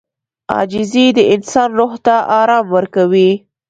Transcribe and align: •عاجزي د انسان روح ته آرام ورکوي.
•عاجزي 0.53 1.05
د 1.17 1.19
انسان 1.33 1.69
روح 1.79 1.93
ته 2.05 2.15
آرام 2.39 2.65
ورکوي. 2.75 3.31